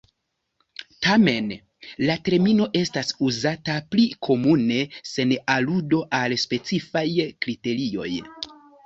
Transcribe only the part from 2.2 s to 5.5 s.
termino estas uzata pli komune sen